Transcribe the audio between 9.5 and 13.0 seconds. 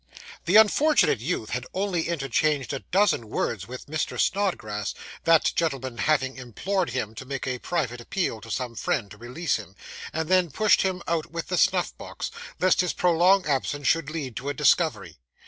him, and then pushed him out with the snuff box, lest his